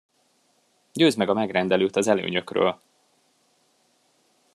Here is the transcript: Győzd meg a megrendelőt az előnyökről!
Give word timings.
Győzd 0.93 1.17
meg 1.17 1.29
a 1.29 1.33
megrendelőt 1.33 1.95
az 1.95 2.07
előnyökről! 2.07 2.81